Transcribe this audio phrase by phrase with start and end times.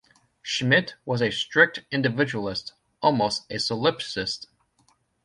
[0.41, 4.47] Schmidt was a strict individualist, almost a solipsist.